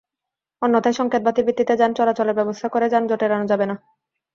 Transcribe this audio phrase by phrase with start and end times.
[0.61, 3.75] অন্যথায় সংকেত বাতির ভিত্তিতে যান চলাচলের ব্যবস্থা করে যানজট এড়ানো যাবে না।